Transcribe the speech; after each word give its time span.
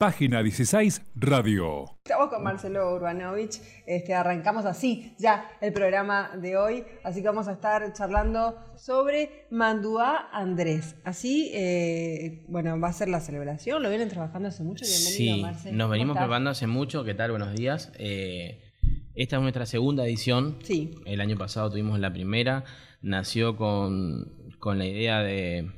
Página 0.00 0.42
16 0.42 1.02
Radio. 1.14 1.84
Estamos 2.06 2.30
con 2.30 2.42
Marcelo 2.42 2.94
Urbanovich, 2.94 3.60
este, 3.84 4.14
arrancamos 4.14 4.64
así 4.64 5.14
ya 5.18 5.50
el 5.60 5.74
programa 5.74 6.30
de 6.40 6.56
hoy, 6.56 6.84
así 7.04 7.20
que 7.20 7.28
vamos 7.28 7.48
a 7.48 7.52
estar 7.52 7.92
charlando 7.92 8.56
sobre 8.76 9.46
Manduá 9.50 10.30
Andrés. 10.32 10.96
Así, 11.04 11.50
eh, 11.52 12.46
bueno, 12.48 12.80
va 12.80 12.88
a 12.88 12.92
ser 12.94 13.10
la 13.10 13.20
celebración, 13.20 13.82
lo 13.82 13.90
vienen 13.90 14.08
trabajando 14.08 14.48
hace 14.48 14.62
mucho. 14.62 14.86
Bienvenido, 14.86 15.36
sí, 15.36 15.42
Marcelo. 15.42 15.76
Nos 15.76 15.90
venimos 15.90 16.16
preparando 16.16 16.48
hace 16.48 16.66
mucho, 16.66 17.04
¿qué 17.04 17.12
tal? 17.12 17.32
Buenos 17.32 17.54
días. 17.54 17.92
Eh, 17.98 18.72
esta 19.14 19.36
es 19.36 19.42
nuestra 19.42 19.66
segunda 19.66 20.06
edición. 20.06 20.56
Sí. 20.62 20.92
El 21.04 21.20
año 21.20 21.36
pasado 21.36 21.68
tuvimos 21.68 22.00
la 22.00 22.10
primera, 22.10 22.64
nació 23.02 23.54
con, 23.54 24.32
con 24.60 24.78
la 24.78 24.86
idea 24.86 25.18
de 25.18 25.70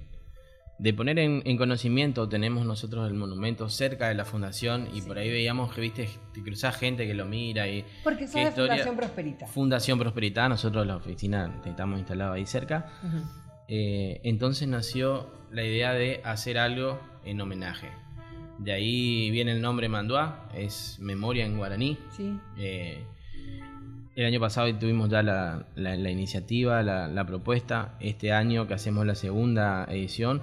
de 0.82 0.92
poner 0.92 1.16
en, 1.20 1.56
conocimiento, 1.56 2.28
tenemos 2.28 2.66
nosotros 2.66 3.06
el 3.06 3.14
monumento 3.14 3.68
cerca 3.68 4.08
de 4.08 4.16
la 4.16 4.24
fundación 4.24 4.88
y 4.92 5.00
por 5.02 5.16
ahí 5.16 5.30
veíamos 5.30 5.72
que, 5.72 5.80
viste, 5.80 6.08
te 6.34 6.42
cruzás 6.42 6.74
gente 6.76 7.06
que 7.06 7.14
lo 7.14 7.24
mira 7.24 7.68
y... 7.68 7.84
Porque 8.02 8.26
sos 8.26 8.34
de 8.34 8.50
Fundación 8.50 8.96
Prosperita. 8.96 9.46
Fundación 9.46 9.98
Prosperita, 10.00 10.48
nosotros 10.48 10.84
la 10.84 10.96
oficina 10.96 11.62
estamos 11.64 12.00
instalados 12.00 12.34
ahí 12.34 12.46
cerca. 12.46 12.90
Eh, 13.68 14.20
entonces 14.24 14.66
nació 14.66 15.30
la 15.52 15.62
idea 15.62 15.92
de 15.92 16.20
hacer 16.24 16.58
algo 16.58 16.98
en 17.24 17.40
homenaje. 17.40 17.88
De 18.58 18.72
ahí 18.72 19.30
viene 19.30 19.52
el 19.52 19.62
nombre 19.62 19.88
Manduá, 19.88 20.48
es 20.52 20.98
memoria 20.98 21.46
en 21.46 21.58
guaraní. 21.58 21.96
Sí. 22.16 22.36
Eh, 22.58 23.04
el 24.14 24.26
año 24.26 24.40
pasado 24.40 24.72
tuvimos 24.74 25.08
ya 25.08 25.22
la, 25.22 26.10
iniciativa, 26.10 26.82
la, 26.82 27.26
propuesta. 27.26 27.94
Este 28.00 28.32
año 28.32 28.66
que 28.66 28.74
hacemos 28.74 29.06
la 29.06 29.14
segunda 29.14 29.86
edición, 29.88 30.42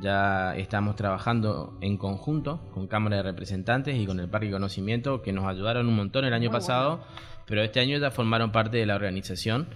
ya 0.00 0.54
estamos 0.56 0.94
trabajando 0.96 1.76
en 1.80 1.96
conjunto 1.96 2.70
con 2.72 2.86
Cámara 2.86 3.16
de 3.16 3.22
Representantes 3.24 3.96
y 3.96 4.06
con 4.06 4.20
el 4.20 4.28
Parque 4.28 4.50
Conocimiento, 4.50 5.22
que 5.22 5.32
nos 5.32 5.46
ayudaron 5.46 5.88
un 5.88 5.96
montón 5.96 6.24
el 6.24 6.32
año 6.32 6.50
pasado, 6.50 7.00
pero 7.46 7.62
este 7.62 7.80
año 7.80 7.98
ya 7.98 8.10
formaron 8.10 8.52
parte 8.52 8.76
de 8.76 8.86
la 8.86 8.94
organización. 8.94 9.66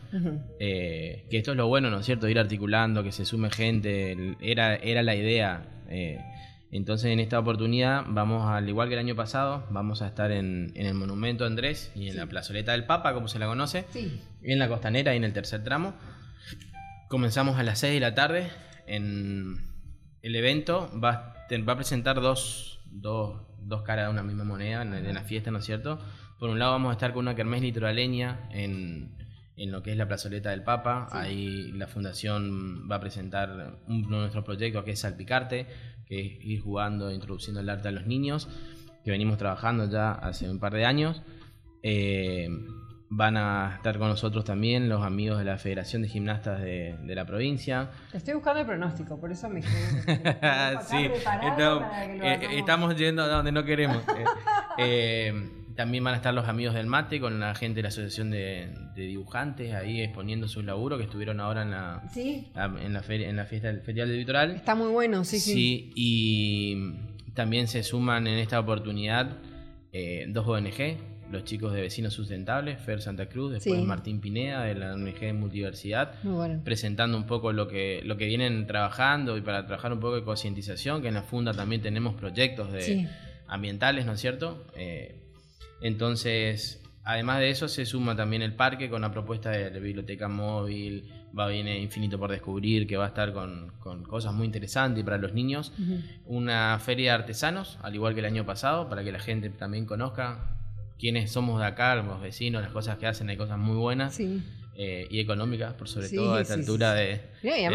Eh, 0.61 1.25
que 1.29 1.39
esto 1.39 1.51
es 1.53 1.57
lo 1.57 1.67
bueno, 1.67 1.91
¿no 1.91 1.99
es 1.99 2.07
cierto? 2.07 2.29
Ir 2.29 2.39
articulando, 2.39 3.03
que 3.03 3.11
se 3.11 3.25
sume 3.25 3.51
gente, 3.51 4.37
era, 4.41 4.77
era 4.77 5.03
la 5.03 5.17
idea. 5.17 5.65
Eh, 5.89 6.21
entonces 6.73 7.11
en 7.11 7.21
esta 7.21 7.39
oportunidad 7.39 8.05
vamos, 8.09 8.49
al 8.49 8.67
igual 8.67 8.89
que 8.89 8.95
el 8.95 9.01
año 9.01 9.15
pasado, 9.15 9.67
vamos 9.69 10.01
a 10.01 10.07
estar 10.09 10.33
en, 10.33 10.73
el 10.75 10.95
Monumento 10.95 11.45
Andrés 11.45 11.93
y 11.95 12.09
en 12.09 12.17
la 12.17 12.27
plazoleta 12.27 12.73
del 12.73 12.87
Papa, 12.87 13.13
como 13.13 13.29
se 13.29 13.39
la 13.39 13.47
conoce, 13.47 13.85
en 14.43 14.59
la 14.59 14.69
costanera 14.69 15.13
y 15.13 15.19
en 15.19 15.25
el 15.25 15.35
tercer 15.35 15.63
tramo. 15.63 15.95
Comenzamos 17.09 17.59
a 17.59 17.63
las 17.63 17.79
6 17.79 17.93
de 17.93 18.01
la 18.01 18.15
tarde. 18.15 18.51
En 18.87 19.59
el 20.23 20.35
evento 20.35 20.91
va, 20.99 21.47
va 21.69 21.73
a 21.75 21.77
presentar 21.77 22.23
dos, 22.23 22.81
dos, 22.87 23.43
dos, 23.59 23.83
caras 23.83 24.07
de 24.07 24.13
una 24.13 24.23
misma 24.23 24.45
moneda 24.45 24.81
en, 24.81 25.13
la 25.13 25.25
fiesta, 25.25 25.51
¿no 25.51 25.59
es 25.59 25.67
cierto? 25.67 25.99
Por 26.39 26.49
un 26.49 26.59
lado 26.59 26.73
vamos 26.73 26.89
a 26.89 26.93
estar 26.95 27.13
con 27.13 27.27
una 27.27 27.35
kermés 27.35 27.61
litoraleña 27.61 28.49
en, 28.51 29.15
en 29.57 29.71
lo 29.71 29.83
que 29.83 29.93
es 29.93 29.97
la 29.97 30.09
plazoleta 30.09 30.51
del 30.51 30.63
Papa. 30.63 31.09
Ahí 31.11 31.73
la 31.73 31.87
fundación 31.87 32.89
va 32.91 32.97
a 32.97 33.01
presentar 33.01 33.79
uno 33.87 34.17
de 34.17 34.21
nuestros 34.23 34.45
proyectos 34.45 34.85
que 34.85 34.93
es 34.93 35.01
Salpicarte, 35.01 35.67
que 36.07 36.21
es 36.21 36.45
ir 36.45 36.61
jugando, 36.61 37.11
introduciendo 37.11 37.61
el 37.61 37.69
arte 37.69 37.89
a 37.89 37.93
los 37.93 38.07
niños, 38.07 38.49
que 39.05 39.11
venimos 39.11 39.39
trabajando 39.39 39.89
ya 39.89 40.13
hace 40.13 40.49
un 40.51 40.59
par 40.59 40.73
de 40.73 40.85
años. 40.85 41.23
Eh, 41.83 42.49
van 43.15 43.37
a 43.37 43.75
estar 43.77 43.99
con 43.99 44.09
nosotros 44.09 44.43
también 44.43 44.89
los 44.89 45.05
amigos 45.05 45.39
de 45.39 45.45
la 45.45 45.59
Federación 45.59 46.01
de 46.01 46.09
Gimnastas 46.09 46.63
de, 46.63 46.97
la 47.05 47.27
provincia. 47.27 47.91
Estoy 48.11 48.33
buscando 48.35 48.61
el 48.61 48.67
pronóstico, 48.67 49.21
por 49.21 49.31
eso 49.31 49.51
me 49.51 49.61
sí, 49.63 49.69
eh, 50.97 52.39
estamos 52.53 52.97
yendo 52.97 53.23
a 53.23 53.29
donde 53.29 53.53
no 53.53 53.65
queremos. 53.65 54.03
Eh, 54.79 55.62
también 55.77 56.05
van 56.05 56.15
a 56.15 56.17
estar 56.17 56.35
los 56.35 56.49
amigos 56.49 56.75
del 56.75 56.87
mate 56.87 57.21
con 57.21 57.41
la 57.41 57.55
gente 57.55 57.77
de 57.77 57.83
la 57.83 57.89
Asociación 57.89 58.31
de, 58.31 58.69
Dibujantes 58.95 59.75
ahí 59.75 60.01
exponiendo 60.01 60.49
su 60.49 60.63
laburo 60.63 60.99
que 60.99 61.05
estuvieron 61.05 61.41
ahora 61.41 61.63
en 61.63 61.71
la, 61.71 62.03
en 62.15 62.93
la, 62.93 63.03
feria, 63.03 63.29
en 63.29 63.37
la 63.37 63.47
fiesta 63.47 63.69
del 63.69 63.81
Ferial 63.81 64.09
del 64.09 64.19
Litoral. 64.19 64.53
Está 64.53 64.75
muy 64.75 64.91
bueno, 64.91 65.25
sí, 65.25 65.39
sí. 65.39 65.53
Sí, 65.53 65.93
y 65.95 67.33
también 67.35 67.69
se 67.69 67.83
suman 67.83 68.27
en 68.27 68.39
esta 68.39 68.61
oportunidad 68.61 69.37
eh, 69.93 70.27
dos 70.29 70.47
ONG, 70.47 70.99
los 71.31 71.45
chicos 71.45 71.73
de 71.73 71.81
Vecinos 71.81 72.13
Sustentables, 72.13 72.81
Fer 72.81 73.01
Santa 73.01 73.27
Cruz, 73.27 73.53
después 73.53 73.83
Martín 73.85 74.21
Pineda 74.21 74.65
de 74.65 74.75
la 74.75 74.95
ONG 74.95 75.35
Multiversidad, 75.35 76.15
presentando 76.63 77.17
un 77.17 77.27
poco 77.27 77.53
lo 77.53 77.69
que, 77.69 78.01
lo 78.05 78.17
que 78.17 78.27
vienen 78.27 78.67
trabajando 78.67 79.37
y 79.37 79.41
para 79.41 79.67
trabajar 79.67 79.93
un 79.93 80.01
poco 80.01 80.17
de 80.17 80.25
concientización, 80.25 81.01
que 81.01 81.09
en 81.09 81.15
la 81.15 81.23
Funda 81.23 81.53
también 81.53 81.81
tenemos 81.81 82.15
proyectos 82.15 82.73
de 82.73 83.09
ambientales, 83.47 84.07
¿no 84.07 84.13
es 84.13 84.21
cierto? 84.21 84.67
Eh, 84.77 85.22
entonces, 85.81 86.83
además 87.05 87.41
de 87.41 87.51
eso, 87.51 87.69
se 87.69 87.87
suma 87.87 88.17
también 88.17 88.43
el 88.43 88.55
parque 88.55 88.89
con 88.89 89.03
la 89.03 89.11
propuesta 89.11 89.51
de 89.51 89.71
la 89.71 89.79
biblioteca 89.79 90.29
móvil, 90.29 91.11
va 91.39 91.49
viene 91.49 91.79
Infinito 91.81 92.19
por 92.19 92.31
Descubrir, 92.31 92.87
que 92.87 92.97
va 92.97 93.05
a 93.05 93.09
estar 93.09 93.33
con, 93.33 93.73
cosas 94.03 94.33
muy 94.35 94.47
interesantes 94.47 95.03
para 95.05 95.19
los 95.19 95.33
niños. 95.33 95.73
Una 96.27 96.79
feria 96.79 97.13
de 97.13 97.19
artesanos, 97.19 97.79
al 97.83 97.95
igual 97.95 98.15
que 98.15 98.21
el 98.21 98.27
año 98.27 98.45
pasado, 98.45 98.89
para 98.89 99.03
que 99.03 99.13
la 99.13 99.21
gente 99.21 99.51
también 99.51 99.87
conozca 99.87 100.57
quiénes 100.99 101.33
somos 101.33 101.61
de 101.61 101.67
acá, 101.67 101.95
los 101.97 102.21
vecinos, 102.21 102.63
las 102.63 102.73
cosas 102.73 102.99
que 102.99 103.07
hacen, 103.07 103.29
hay 103.29 103.37
cosas 103.37 103.59
muy 103.59 103.77
buenas. 103.77 104.15
Sí. 104.15 104.43
Eh, 104.75 105.07
y 105.11 105.21
económicas, 105.21 105.75
por 105.75 105.87
sobre 105.87 106.09
todo 106.09 106.35
a 106.35 106.41
esta 106.41 106.55
altura 106.55 106.95
de, 106.95 107.21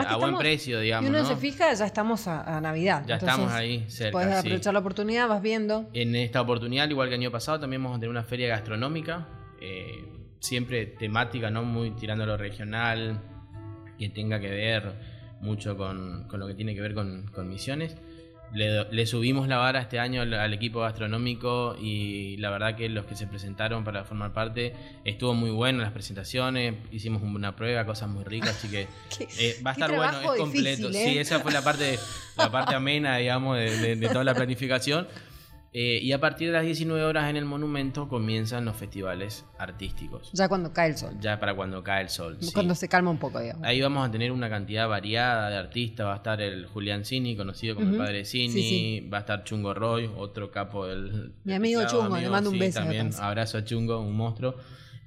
a 0.08 0.16
buen 0.16 0.36
precio, 0.40 0.80
digamos. 0.80 1.08
Y 1.08 1.14
uno 1.14 1.24
se 1.26 1.36
fija, 1.36 1.72
ya 1.72 1.86
estamos 1.86 2.28
a, 2.28 2.60
Navidad. 2.60 3.04
Ya 3.06 3.18
estamos 3.18 3.52
ahí 3.52 3.86
cerca. 3.88 4.14
Puedes 4.14 4.34
aprovechar 4.34 4.74
la 4.74 4.80
oportunidad, 4.80 5.28
vas 5.28 5.44
viendo. 5.44 5.88
En 5.94 6.16
esta 6.16 6.42
oportunidad, 6.42 6.90
igual 6.90 7.10
que 7.10 7.14
el 7.14 7.22
año 7.22 7.32
pasado, 7.32 7.60
también 7.60 7.84
vamos 7.84 7.98
a 7.98 8.00
tener 8.00 8.10
una 8.10 8.24
feria 8.24 8.48
gastronómica, 8.48 9.28
eh, 9.62 10.06
siempre 10.40 10.88
temática, 10.88 11.52
no 11.52 11.62
muy 11.62 11.92
tirando 11.92 12.24
a 12.24 12.28
lo 12.28 12.36
regional, 12.38 13.22
que 14.00 14.10
tenga 14.10 14.40
que 14.40 14.50
ver 14.50 14.94
mucho 15.40 15.78
con, 15.78 16.28
con 16.28 16.40
lo 16.40 16.48
que 16.48 16.56
tiene 16.56 16.74
que 16.74 16.82
ver 16.82 16.96
con, 16.96 17.28
con 17.32 17.48
misiones. 17.48 17.96
Le, 18.54 19.06
subimos 19.06 19.48
la 19.48 19.58
vara 19.58 19.82
este 19.82 20.00
año 20.00 20.22
al, 20.22 20.54
equipo 20.54 20.80
gastronómico 20.80 21.76
y 21.80 22.38
la 22.38 22.50
verdad 22.50 22.76
que 22.76 22.88
los 22.90 23.06
que 23.06 23.16
se 23.16 23.28
presentaron 23.28 23.84
para 23.84 24.04
formar 24.04 24.34
parte 24.34 24.74
estuvo 25.04 25.34
muy 25.34 25.50
bueno 25.50 25.82
las 25.82 25.92
presentaciones, 25.92 26.76
hicimos 26.92 27.22
una 27.22 27.56
prueba, 27.56 27.86
cosas 27.86 28.10
muy 28.10 28.24
ricas, 28.24 28.52
así 28.52 28.70
que 28.70 28.88
eh, 29.40 29.60
va 29.66 29.72
a 29.72 29.74
estar 29.74 29.94
bueno, 29.94 30.34
es 30.34 30.40
completo. 30.40 30.92
Sí, 30.92 30.98
¿eh? 30.98 31.22
esa 31.22 31.40
fue 31.40 31.52
la 31.52 31.62
parte, 31.62 32.00
la 32.38 32.50
parte 32.50 32.74
amena, 32.74 33.18
digamos, 33.18 33.58
de 33.58 34.10
toda 34.12 34.24
la 34.24 34.34
planificación. 34.34 35.08
Eh, 35.80 36.00
y 36.02 36.12
a 36.12 36.20
partir 36.20 36.48
de 36.48 36.54
las 36.54 36.66
19 36.66 37.04
horas 37.04 37.30
en 37.30 37.36
el 37.36 37.46
monumento 37.46 38.08
comienzan 38.08 38.66
los 38.66 38.76
festivales 38.76 39.46
artísticos. 39.60 40.32
Ya 40.34 40.50
cuando 40.50 40.74
cae 40.74 40.90
el 40.90 40.98
sol. 40.98 41.14
Ya 41.22 41.40
para 41.40 41.56
cuando 41.56 41.84
cae 41.84 42.02
el 42.02 42.10
sol. 42.10 42.40
Cuando 42.52 42.74
se 42.74 42.90
calma 42.90 43.12
un 43.12 43.20
poco, 43.20 43.40
digamos. 43.40 43.64
Ahí 43.64 43.80
vamos 43.80 44.10
a 44.10 44.10
tener 44.10 44.32
una 44.32 44.50
cantidad 44.50 44.90
variada 44.90 45.52
de 45.52 45.56
artistas. 45.56 46.08
Va 46.08 46.14
a 46.14 46.16
estar 46.16 46.42
el 46.42 46.66
Julián 46.66 47.06
Cini, 47.06 47.36
conocido 47.36 47.76
como 47.76 47.92
el 47.92 47.98
padre 47.98 48.26
Cini. 48.26 49.02
Va 49.02 49.18
a 49.18 49.20
estar 49.20 49.44
Chungo 49.44 49.76
Roy, 49.76 50.10
otro 50.18 50.50
capo 50.50 50.88
del. 50.88 51.34
Mi 51.44 51.54
amigo 51.54 51.84
Chungo, 51.86 52.18
le 52.18 52.28
mando 52.28 52.50
un 52.50 52.58
beso. 52.58 52.80
También 52.80 53.12
abrazo 53.20 53.60
a 53.60 53.64
Chungo, 53.64 54.00
un 54.00 54.16
monstruo. 54.16 54.56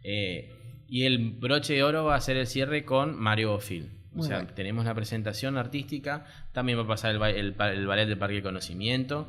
Eh, 0.04 0.54
y 0.88 1.02
el 1.02 1.32
broche 1.32 1.74
de 1.74 1.82
oro 1.82 2.04
va 2.04 2.14
a 2.14 2.20
ser 2.20 2.36
el 2.36 2.46
cierre 2.46 2.84
con 2.84 3.18
Mario 3.18 3.50
Bofil. 3.50 3.90
O 4.16 4.22
sea, 4.22 4.46
tenemos 4.46 4.84
la 4.84 4.94
presentación 4.94 5.56
artística. 5.56 6.26
También 6.52 6.78
va 6.78 6.84
a 6.84 6.86
pasar 6.86 7.12
el, 7.12 7.20
el, 7.20 7.56
el 7.58 7.86
ballet 7.88 8.06
del 8.06 8.18
Parque 8.18 8.36
de 8.36 8.42
Conocimiento. 8.42 9.26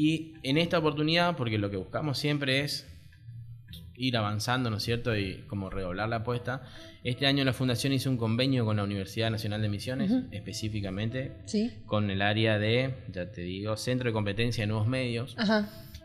Y 0.00 0.34
en 0.44 0.58
esta 0.58 0.78
oportunidad, 0.78 1.34
porque 1.34 1.58
lo 1.58 1.70
que 1.70 1.76
buscamos 1.76 2.18
siempre 2.18 2.60
es 2.60 2.86
ir 3.96 4.16
avanzando, 4.16 4.70
¿no 4.70 4.76
es 4.76 4.84
cierto? 4.84 5.16
Y 5.16 5.42
como 5.48 5.70
redoblar 5.70 6.08
la 6.08 6.16
apuesta. 6.16 6.62
Este 7.02 7.26
año 7.26 7.42
la 7.42 7.52
Fundación 7.52 7.92
hizo 7.92 8.08
un 8.08 8.16
convenio 8.16 8.64
con 8.64 8.76
la 8.76 8.84
Universidad 8.84 9.28
Nacional 9.28 9.60
de 9.60 9.68
Misiones, 9.68 10.12
específicamente, 10.30 11.32
con 11.84 12.10
el 12.10 12.22
área 12.22 12.60
de, 12.60 12.94
ya 13.08 13.32
te 13.32 13.40
digo, 13.40 13.76
Centro 13.76 14.08
de 14.08 14.12
Competencia 14.12 14.62
de 14.62 14.68
Nuevos 14.68 14.86
Medios. 14.86 15.36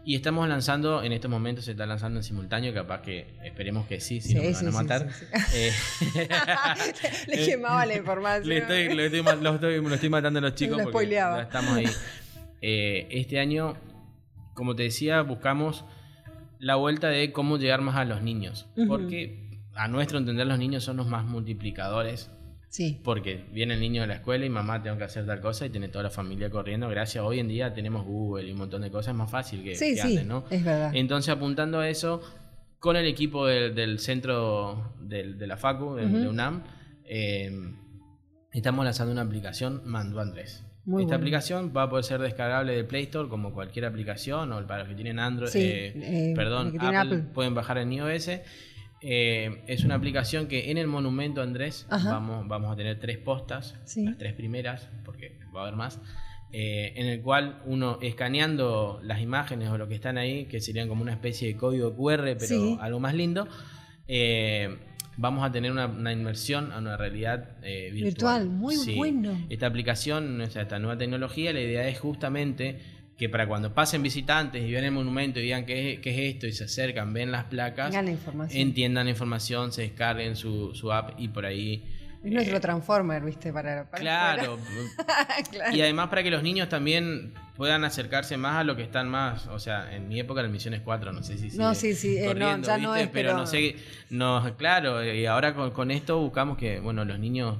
Y 0.03 0.15
estamos 0.15 0.49
lanzando, 0.49 1.03
en 1.03 1.11
estos 1.11 1.29
momentos 1.29 1.65
se 1.65 1.71
está 1.71 1.85
lanzando 1.85 2.19
en 2.19 2.23
simultáneo, 2.23 2.73
capaz 2.73 3.03
que 3.03 3.27
esperemos 3.43 3.85
que 3.85 4.01
sí, 4.01 4.21
si 4.21 4.33
no 4.33 4.41
me 4.41 4.53
van 4.53 4.67
a 4.67 4.71
matar. 4.71 5.07
Eh, 5.53 5.71
le 7.27 7.45
quemaba 7.45 7.85
la 7.85 7.95
información. 7.95 8.49
Le 8.49 8.57
estoy, 8.57 8.93
lo, 8.95 9.03
estoy, 9.03 10.09
matando 10.09 10.39
a 10.39 10.41
los 10.41 10.55
chicos 10.55 10.81
porque 10.91 11.11
ya 11.11 11.43
estamos 11.43 11.73
ahí. 11.73 11.85
Eh, 12.65 13.07
este 13.11 13.39
año, 13.39 13.75
como 14.53 14.73
te 14.73 14.83
decía, 14.83 15.21
buscamos 15.21 15.83
la 16.59 16.75
vuelta 16.75 17.09
de 17.09 17.33
cómo 17.33 17.57
llegar 17.57 17.81
más 17.81 17.97
a 17.97 18.05
los 18.05 18.21
niños. 18.21 18.67
Porque 18.87 19.59
a 19.75 19.89
nuestro 19.89 20.17
entender 20.17 20.47
los 20.47 20.57
niños 20.57 20.85
son 20.85 20.95
los 20.95 21.05
más 21.05 21.25
multiplicadores. 21.25 22.31
Sí. 22.69 23.01
Porque 23.03 23.43
viene 23.51 23.73
el 23.73 23.81
niño 23.81 24.01
de 24.01 24.07
la 24.07 24.13
escuela 24.15 24.45
y 24.45 24.49
mamá 24.49 24.81
tengo 24.81 24.97
que 24.97 25.03
hacer 25.03 25.25
tal 25.25 25.41
cosa 25.41 25.65
y 25.65 25.71
tiene 25.71 25.89
toda 25.89 26.03
la 26.03 26.09
familia 26.09 26.49
corriendo. 26.49 26.87
Gracias, 26.87 27.21
hoy 27.21 27.39
en 27.39 27.49
día 27.49 27.73
tenemos 27.73 28.05
Google 28.05 28.47
y 28.47 28.53
un 28.53 28.59
montón 28.59 28.81
de 28.81 28.89
cosas, 28.89 29.09
es 29.09 29.17
más 29.17 29.29
fácil 29.29 29.61
que, 29.61 29.75
sí, 29.75 29.99
antes, 29.99 30.25
¿no? 30.25 30.45
Es 30.49 30.63
verdad. 30.63 30.91
Entonces, 30.95 31.35
apuntando 31.35 31.81
a 31.81 31.89
eso, 31.89 32.21
con 32.79 32.95
el 32.95 33.05
equipo 33.05 33.45
del, 33.45 33.99
centro 33.99 34.95
de 35.01 35.45
la 35.45 35.57
FACU, 35.57 35.95
de, 35.95 36.27
UNAM, 36.29 36.63
eh, 37.03 37.51
estamos 38.53 38.85
lanzando 38.85 39.11
una 39.11 39.21
aplicación 39.21 39.81
Mando 39.83 40.21
Andrés. 40.21 40.63
Muy 40.85 41.03
Esta 41.03 41.15
bueno. 41.15 41.21
aplicación 41.23 41.73
va 41.75 41.83
a 41.83 41.89
poder 41.89 42.03
ser 42.03 42.19
descargable 42.19 42.75
de 42.75 42.83
Play 42.83 43.03
Store 43.03 43.29
como 43.29 43.53
cualquier 43.53 43.85
aplicación 43.85 44.51
o 44.51 44.67
para 44.67 44.79
los 44.79 44.89
que 44.89 44.95
tienen 44.95 45.17
Android, 45.19 45.49
Sí, 45.49 45.59
eh, 45.61 45.93
eh, 45.95 46.33
perdón, 46.35 46.71
tienen 46.71 46.95
Apple, 46.95 47.19
pueden 47.33 47.55
bajar 47.55 47.77
en 47.77 47.93
iOS. 47.93 48.29
Eh, 49.05 49.63
es 49.67 49.83
una 49.83 49.95
aplicación 49.95 50.47
que 50.47 50.71
en 50.71 50.77
el 50.77 50.87
monumento 50.87 51.41
Andrés 51.41 51.85
Ajá. 51.89 52.11
vamos, 52.11 52.47
vamos 52.47 52.71
a 52.71 52.75
tener 52.75 52.99
tres 52.99 53.17
postas, 53.17 53.75
Sí. 53.85 54.05
las 54.05 54.17
tres 54.17 54.33
primeras, 54.33 54.89
porque 55.05 55.39
va 55.55 55.61
a 55.61 55.63
haber 55.63 55.75
más, 55.77 55.99
eh, 56.53 56.93
en 56.95 57.07
el 57.07 57.21
cual 57.21 57.61
uno 57.65 57.97
escaneando 58.01 58.99
las 59.03 59.19
imágenes 59.21 59.69
o 59.69 59.77
lo 59.77 59.87
que 59.87 59.95
están 59.95 60.17
ahí, 60.17 60.45
que 60.45 60.59
serían 60.61 60.87
como 60.87 61.01
una 61.01 61.11
especie 61.13 61.47
de 61.49 61.55
código 61.57 61.95
QR, 61.95 62.35
pero 62.35 62.47
Sí. 62.47 62.77
algo 62.79 62.99
más 62.99 63.13
lindo, 63.13 63.47
eh, 64.07 64.77
vamos 65.17 65.43
a 65.43 65.51
tener 65.51 65.71
una, 65.71 65.87
una 65.87 66.11
inmersión 66.11 66.71
a 66.71 66.77
una 66.79 66.97
realidad 66.97 67.49
eh, 67.63 67.89
virtual. 67.91 68.43
Virtual, 68.43 68.49
muy 68.49 68.95
bueno. 68.95 69.37
Esta 69.49 69.67
aplicación, 69.67 70.39
o 70.41 70.47
sea, 70.49 70.63
esta 70.63 70.79
nueva 70.79 70.97
tecnología, 70.97 71.53
la 71.53 71.61
idea 71.61 71.87
es 71.87 71.99
justamente 71.99 72.79
que 73.17 73.29
para 73.29 73.47
cuando 73.47 73.73
pasen 73.73 74.01
visitantes 74.01 74.63
y 74.67 74.71
vean 74.71 74.85
el 74.85 74.91
monumento 74.91 75.39
y 75.39 75.43
digan 75.43 75.65
qué 75.65 75.93
es, 75.93 75.99
qué 75.99 76.09
es 76.09 76.33
esto 76.35 76.47
y 76.47 76.51
se 76.51 76.63
acercan, 76.63 77.13
ven 77.13 77.31
las 77.31 77.43
placas, 77.45 77.89
Tengan 77.91 78.05
la 78.05 78.11
información. 78.11 78.59
entiendan 78.61 79.05
la 79.05 79.11
información, 79.11 79.71
se 79.71 79.83
descarguen 79.83 80.35
su, 80.35 80.73
su 80.73 80.91
app 80.91 81.19
y 81.19 81.27
por 81.27 81.45
ahí... 81.45 81.83
Es 82.23 82.31
nuestro 82.31 82.57
eh, 82.57 82.59
Transformer, 82.61 83.21
¿viste? 83.23 83.51
Para, 83.51 83.83
para 83.83 83.99
Claro. 84.01 84.57
claro. 85.51 85.75
Y 85.75 85.81
además 85.81 86.07
para 86.09 86.23
que 86.23 86.31
los 86.31 86.41
niños 86.41 86.69
también 86.69 87.33
puedan 87.57 87.83
acercarse 87.83 88.37
más 88.37 88.55
a 88.57 88.63
lo 88.63 88.75
que 88.75 88.81
están 88.83 89.09
más, 89.09 89.45
o 89.47 89.59
sea, 89.59 89.93
en 89.93 90.07
mi 90.07 90.19
época 90.19 90.39
eran 90.39 90.51
Misiones 90.51 90.81
4, 90.83 91.11
no 91.11 91.21
sé 91.21 91.37
si 91.37 91.55
No, 91.57 91.75
sí, 91.75 91.93
sí, 91.93 92.17
eh, 92.17 92.21
no, 92.21 92.27
corriendo, 92.29 92.67
ya 92.67 92.77
no 92.77 92.93
¿viste? 92.93 93.03
es, 93.03 93.09
pero, 93.11 93.29
pero- 93.29 93.37
no 93.39 93.45
sé, 93.45 93.75
no, 94.09 94.55
claro, 94.57 95.03
y 95.03 95.25
ahora 95.25 95.53
con, 95.53 95.69
con 95.71 95.91
esto 95.91 96.19
buscamos 96.19 96.57
que, 96.57 96.79
bueno, 96.79 97.05
los 97.05 97.19
niños 97.19 97.57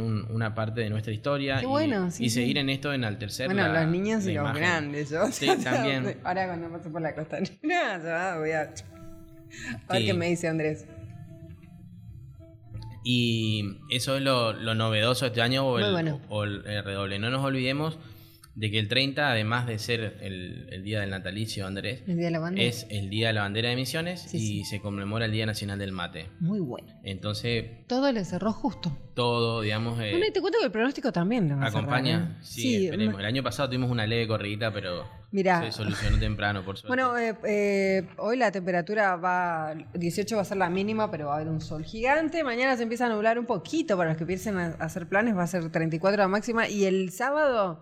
un- 0.00 0.26
una 0.30 0.54
parte 0.54 0.80
de 0.80 0.90
nuestra 0.90 1.12
historia 1.12 1.58
Qué 1.58 1.64
y, 1.64 1.66
bueno, 1.68 2.10
sí, 2.10 2.24
y 2.24 2.30
sí. 2.30 2.40
seguir 2.40 2.58
en 2.58 2.70
esto 2.70 2.92
en 2.92 3.04
altercer 3.04 3.46
Bueno, 3.46 3.68
la- 3.68 3.82
los 3.82 3.90
niños 3.92 4.24
la 4.24 4.30
y 4.32 4.34
los 4.34 4.54
grandes. 4.54 5.10
Yo, 5.10 5.26
Sí, 5.30 5.46
también. 5.62 6.16
Ahora 6.24 6.46
cuando 6.46 6.68
paso 6.70 6.90
por 6.90 7.02
la 7.02 7.14
costanera, 7.14 7.52
ya 8.02 8.36
voy 8.38 8.50
a... 8.52 8.60
A 8.62 9.92
ver 9.92 10.00
Sí. 10.00 10.06
qué 10.06 10.14
me 10.14 10.26
dice 10.26 10.48
Andrés. 10.48 10.86
Y 13.08 13.76
eso 13.88 14.16
es 14.16 14.22
lo, 14.22 14.52
lo 14.52 14.74
novedoso 14.74 15.24
de 15.26 15.28
este 15.28 15.40
año 15.40 15.64
o 15.64 15.78
el, 15.78 15.92
bueno. 15.92 16.20
o 16.28 16.42
el- 16.42 16.66
el 16.66 16.82
redoble. 16.82 17.20
No 17.20 17.30
nos 17.30 17.44
olvidemos 17.44 17.96
de 18.56 18.70
que 18.70 18.78
el 18.78 18.88
30, 18.88 19.30
además 19.30 19.66
de 19.66 19.78
ser 19.78 20.16
el, 20.22 20.68
el 20.72 20.82
día 20.82 21.00
del 21.00 21.10
natalicio, 21.10 21.66
Andrés, 21.66 22.02
El 22.06 22.16
día 22.16 22.26
de 22.26 22.30
la 22.30 22.52
es 22.56 22.86
el 22.90 23.10
día 23.10 23.26
de 23.28 23.34
la 23.34 23.42
bandera 23.42 23.68
de 23.68 23.76
Misiones 23.76 24.22
Sí, 24.22 24.38
y 24.38 24.40
sí. 24.40 24.64
se 24.64 24.80
conmemora 24.80 25.26
el 25.26 25.32
Día 25.32 25.44
Nacional 25.44 25.78
del 25.78 25.92
Mate. 25.92 26.30
Muy 26.40 26.60
bueno. 26.60 26.88
Entonces, 27.04 27.86
Todo 27.86 28.10
le 28.12 28.24
cerró 28.24 28.52
justo. 28.52 28.96
todo, 29.14 29.60
digamos, 29.60 30.00
eh, 30.00 30.10
bueno, 30.10 30.26
y 30.26 30.32
te 30.32 30.40
cuento 30.40 30.58
que 30.58 30.64
el 30.66 30.72
pronóstico 30.72 31.12
también 31.12 31.48
lo 31.50 31.56
va 31.56 31.66
a 31.66 31.70
cerrar, 31.70 31.82
acompaña. 31.84 32.36
¿eh? 32.38 32.38
Sí, 32.42 32.86
esperemos. 32.86 33.20
El 33.20 33.26
año 33.26 33.42
pasado 33.42 33.68
tuvimos 33.68 33.90
una 33.90 34.06
leve 34.06 34.26
corridita, 34.26 34.72
pero 34.72 35.04
Mirá. 35.32 35.60
se 35.62 35.72
solucionó 35.72 36.18
temprano, 36.18 36.64
por 36.64 36.78
suerte. 36.78 36.88
Bueno, 36.88 37.18
eh, 37.18 37.36
eh, 37.46 38.08
hoy 38.16 38.38
la 38.38 38.50
temperatura 38.52 39.16
va, 39.16 39.74
18 39.92 40.34
va 40.34 40.42
a 40.42 40.44
ser 40.46 40.56
la 40.56 40.70
mínima, 40.70 41.10
pero 41.10 41.26
va 41.26 41.34
a 41.34 41.36
haber 41.36 41.48
un 41.48 41.60
sol 41.60 41.84
gigante. 41.84 42.42
Mañana 42.42 42.74
se 42.78 42.84
empieza 42.84 43.04
a 43.04 43.08
nublar 43.10 43.38
un 43.38 43.44
poquito 43.46 43.98
para 43.98 44.08
los 44.10 44.18
que 44.18 44.24
piensen 44.24 44.56
a 44.56 44.66
a 44.78 44.84
hacer 44.84 45.08
planes, 45.08 45.36
va 45.36 45.42
a 45.42 45.46
ser 45.46 45.70
34 45.70 46.22
la 46.22 46.28
máxima. 46.28 46.68
Y 46.68 46.84
el 46.86 47.10
sábado, 47.10 47.80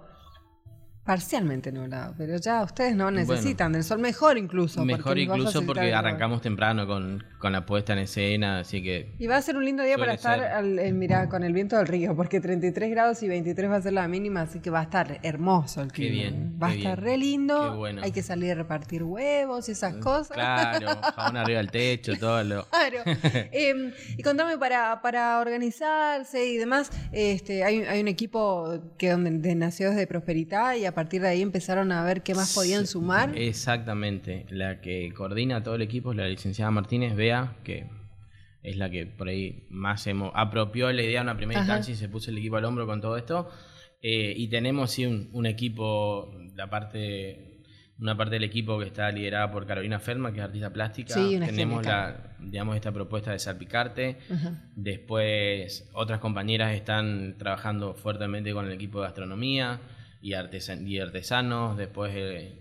parcialmente 1.05 1.71
nublado, 1.71 2.15
pero 2.17 2.37
ya 2.39 2.63
ustedes 2.63 2.97
no 2.97 3.11
necesitan 3.11 3.73
del 3.73 3.85
sol 3.85 3.99
mejor 3.99 4.39
incluso. 4.39 4.85
Mejor 4.85 5.19
incluso 5.19 5.65
porque 5.67 5.89
el- 5.89 5.95
arrancamos 5.95 6.41
temprano 6.41 6.87
con, 6.87 7.23
con 7.39 7.53
la 7.53 7.67
puesta 7.67 7.93
en 7.93 7.99
escena, 8.01 8.61
así 8.61 8.83
que 8.83 9.13
Y 9.19 9.27
va 9.27 9.37
a 9.37 9.43
ser 9.43 9.57
un 9.57 9.65
lindo 9.67 9.83
día 9.83 9.99
para 9.99 10.15
estar, 10.15 10.41
al, 10.43 10.79
eh, 10.79 10.93
mirá, 10.95 11.29
con 11.29 11.43
el 11.45 11.53
viento 11.53 11.77
del 11.77 11.87
río, 11.87 12.17
porque 12.17 12.41
33 12.41 12.91
grados 12.91 13.23
y 13.23 13.29
23 13.29 13.71
va 13.71 13.77
a 13.77 13.83
ser 13.83 13.93
la 13.93 14.09
mínima, 14.09 14.41
así 14.43 14.61
que 14.61 14.71
va 14.71 14.81
a 14.81 14.85
estar 14.85 15.19
hermoso 15.23 15.83
el 15.83 15.89
Qué 15.93 16.09
clima. 16.09 16.15
bien, 16.15 16.59
va 16.63 16.69
a 16.69 16.71
qué 16.71 16.79
estar 16.79 16.97
bien. 17.03 17.07
re 17.13 17.19
lindo. 17.19 17.71
Qué 17.73 17.77
bueno. 17.77 18.01
Hay 18.03 18.13
que 18.13 18.23
salir 18.23 18.53
a 18.53 18.55
repartir 18.55 19.03
huevos 19.03 19.69
y 19.69 19.73
esas 19.73 19.95
cosas. 19.97 20.31
claro, 20.37 20.87
jabón 21.15 21.37
arriba 21.37 21.59
del 21.59 21.71
techo, 21.71 22.13
todo 22.19 22.43
lo... 22.45 22.65
Claro. 22.69 22.99
Eh, 23.57 23.93
y 24.17 24.23
contame, 24.23 24.57
para, 24.59 25.01
para 25.03 25.39
organizarse 25.39 26.47
y 26.47 26.57
demás, 26.57 26.91
este, 27.13 27.63
hay, 27.65 27.81
hay 27.83 28.01
un 28.01 28.09
equipo 28.09 28.79
que 28.97 29.11
donde 29.11 29.31
de 29.31 29.55
nació 29.55 29.91
desde 29.91 30.07
Prosperidad 30.07 30.75
y 30.77 30.87
a 30.87 30.94
partir 30.95 31.23
de 31.23 31.29
ahí 31.29 31.43
empezaron 31.43 31.93
a 31.93 32.05
ver 32.05 32.23
qué 32.23 32.35
más 32.35 32.55
podían 32.55 32.87
sumar. 32.87 33.37
Exactamente. 33.37 34.47
La 34.51 34.81
que 34.81 35.13
coordina 35.13 35.63
todo 35.63 35.75
el 35.75 35.83
equipo 35.83 36.13
es 36.13 36.17
la 36.17 36.29
licenciada 36.29 36.71
Martínez 36.71 37.15
Bea, 37.15 37.57
que 37.65 37.87
es 38.63 38.77
la 38.77 38.91
que 38.91 39.07
por 39.07 39.29
ahí 39.29 39.67
más 39.71 40.07
hemos, 40.07 40.33
apropió 40.35 40.91
la 40.91 41.03
idea 41.03 41.21
en 41.21 41.27
una 41.27 41.37
primera 41.37 41.61
Ajá. 41.61 41.73
instancia 41.73 41.93
y 41.93 41.97
se 41.97 42.09
puso 42.09 42.31
el 42.31 42.39
equipo 42.39 42.57
al 42.57 42.65
hombro 42.65 42.87
con 42.87 43.01
todo 43.01 43.17
esto. 43.17 43.51
Eh, 44.01 44.35
y 44.37 44.49
tenemos 44.49 44.91
sí 44.91 45.07
un, 45.07 45.29
un 45.33 45.47
equipo, 45.47 46.35
la 46.55 46.69
parte, 46.69 47.63
una 47.99 48.17
parte 48.17 48.35
del 48.35 48.45
equipo 48.45 48.79
que 48.79 48.87
está 48.87 49.11
liderada 49.11 49.51
por 49.51 49.67
Carolina 49.67 49.99
Ferma, 49.99 50.33
que 50.33 50.39
es 50.39 50.45
artista 50.45 50.73
plástica. 50.73 51.15
Sí, 51.15 51.39
tenemos 51.39 51.85
la, 51.85 52.37
digamos, 52.39 52.77
esta 52.77 52.93
propuesta 52.93 53.33
de 53.33 53.39
salpicarte. 53.39 54.19
Ajá. 54.31 54.63
Después 54.77 55.89
otras 55.93 56.21
compañeras 56.21 56.75
están 56.75 57.37
trabajando 57.39 57.95
fuertemente 57.95 58.53
con 58.53 58.67
el 58.67 58.73
equipo 58.73 59.01
de 59.01 59.07
gastronomía 59.07 59.81
y, 60.25 60.33
artesan- 60.33 60.89
y 60.89 60.99
artesanos. 60.99 61.77
Después 61.77 62.13
eh, 62.17 62.53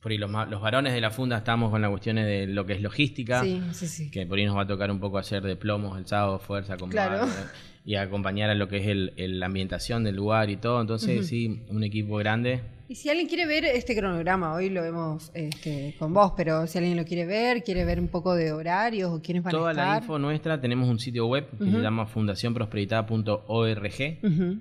por 0.00 0.10
ahí 0.10 0.18
los, 0.18 0.30
los 0.50 0.60
varones 0.60 0.92
de 0.94 1.00
la 1.00 1.10
funda 1.10 1.36
estamos 1.38 1.70
con 1.70 1.80
las 1.82 1.90
cuestiones 1.90 2.26
de 2.26 2.46
lo 2.46 2.66
que 2.66 2.72
es 2.72 2.82
logística. 2.82 3.42
Sí, 3.42 3.62
sí, 3.72 3.86
sí. 3.86 4.10
Que 4.10 4.26
por 4.26 4.38
ahí 4.38 4.46
nos 4.46 4.56
va 4.56 4.62
a 4.62 4.66
tocar 4.66 4.90
un 4.90 4.98
poco 4.98 5.18
hacer 5.18 5.42
de 5.42 5.54
plomos 5.56 5.96
el 5.98 6.06
sábado, 6.06 6.38
fuerza, 6.38 6.76
comprar, 6.76 7.08
Claro. 7.08 7.26
eh, 7.26 7.30
y 7.84 7.94
acompañar 7.96 8.48
a 8.50 8.54
lo 8.54 8.68
que 8.68 8.78
es 8.78 9.30
la 9.30 9.46
ambientación 9.46 10.04
del 10.04 10.16
lugar 10.16 10.50
y 10.50 10.56
todo. 10.56 10.80
Entonces, 10.80 11.26
sí, 11.26 11.62
un 11.68 11.82
equipo 11.84 12.16
grande. 12.16 12.60
Y 12.88 12.94
si 12.94 13.08
alguien 13.08 13.26
quiere 13.26 13.46
ver 13.46 13.64
este 13.64 13.96
cronograma, 13.96 14.52
hoy 14.54 14.68
lo 14.68 14.82
vemos 14.82 15.30
este, 15.34 15.94
con 15.98 16.12
vos, 16.12 16.32
pero 16.36 16.66
si 16.66 16.78
alguien 16.78 16.96
lo 16.96 17.04
quiere 17.04 17.24
ver, 17.26 17.62
quiere 17.62 17.84
ver 17.86 17.98
un 17.98 18.08
poco 18.08 18.34
de 18.34 18.52
horarios 18.52 19.10
o 19.10 19.22
quiénes 19.22 19.42
van 19.42 19.54
a 19.54 19.58
Toda 19.58 19.72
la 19.72 19.82
estar. 19.84 20.02
info 20.02 20.18
nuestra, 20.18 20.60
tenemos 20.60 20.88
un 20.88 20.98
sitio 20.98 21.26
web 21.26 21.46
que 21.58 21.70
se 21.70 21.80
llama 21.80 22.06
fundacionprosperidad.org. 22.06 24.18
Ujú. 24.22 24.58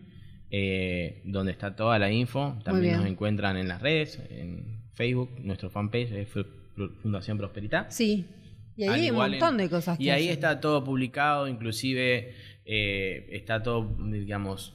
Eh, 0.52 1.22
donde 1.26 1.52
está 1.54 1.76
toda 1.76 1.98
la 1.98 2.12
info. 2.12 2.60
También 2.64 2.98
nos 2.98 3.06
encuentran 3.08 3.58
en 3.58 3.68
las 3.70 3.82
redes, 3.82 4.20
en 4.30 4.84
Facebook, 4.94 5.32
nuestro 5.40 5.70
fanpage 5.70 6.12
es 6.12 6.28
Fu- 6.30 6.46
Fu- 6.76 6.90
Fundación 7.02 7.38
Prosperidad. 7.38 7.88
Sí. 7.90 8.26
Y 8.76 8.84
ahí 8.84 8.90
Al 8.90 8.96
hay 9.02 9.10
un 9.12 9.16
montón 9.18 9.52
en- 9.52 9.58
de 9.58 9.70
cosas 9.70 9.98
que 9.98 10.04
Y 10.04 10.10
ahí 10.10 10.24
hacen. 10.24 10.34
está 10.34 10.60
todo 10.60 10.84
publicado, 10.84 11.48
inclusive 11.48 12.34
eh, 12.66 13.28
está 13.32 13.64
todo, 13.64 13.96
digamos, 14.12 14.74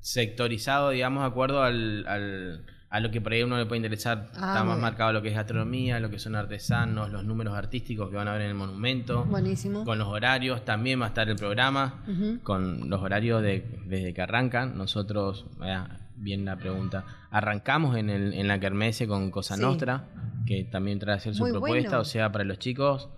sectorizado, 0.00 0.90
digamos, 0.90 1.22
de 1.22 1.28
acuerdo 1.28 1.62
al, 1.62 2.06
al- 2.06 2.64
a 2.90 3.00
lo 3.00 3.10
que 3.10 3.20
por 3.20 3.32
ahí 3.32 3.42
uno 3.42 3.58
le 3.58 3.66
puede 3.66 3.78
interesar. 3.78 4.28
Ah, 4.34 4.52
está 4.54 4.64
más 4.64 4.78
marcado 4.78 5.12
lo 5.12 5.20
que 5.20 5.28
es 5.28 5.34
gastronomía, 5.34 6.00
lo 6.00 6.08
que 6.10 6.18
son 6.18 6.34
artesanos, 6.36 7.10
los 7.10 7.24
números 7.24 7.54
artísticos 7.54 8.08
que 8.08 8.16
van 8.16 8.28
a 8.28 8.32
ver 8.32 8.42
en 8.42 8.48
el 8.48 8.54
monumento. 8.54 9.24
Buenísimo. 9.24 9.84
Con 9.84 9.98
los 9.98 10.08
horarios, 10.08 10.64
también 10.64 11.00
va 11.00 11.04
a 11.06 11.08
estar 11.08 11.28
el 11.28 11.36
programa 11.36 12.02
con 12.42 12.88
los 12.88 13.02
horarios 13.02 13.42
de, 13.42 13.82
desde 13.86 14.14
que 14.14 14.22
arrancan. 14.22 14.76
Nosotros, 14.78 15.44
eh, 15.62 15.78
bien 16.16 16.44
la 16.46 16.56
pregunta, 16.56 17.04
arrancamos 17.30 17.96
en, 17.96 18.08
el, 18.10 18.32
en 18.32 18.48
la 18.48 18.58
Kermesse 18.58 19.06
con 19.06 19.30
Cosa 19.30 19.56
Sí. 19.56 19.62
Nostra, 19.62 20.04
que 20.46 20.64
también 20.64 20.98
trae 20.98 21.14
a 21.14 21.16
hacer 21.18 21.34
su 21.34 21.42
Muy 21.42 21.50
propuesta, 21.52 21.88
bueno. 21.90 22.00
o 22.00 22.04
sea, 22.06 22.32
para 22.32 22.44
los 22.44 22.58
chicos 22.58 23.10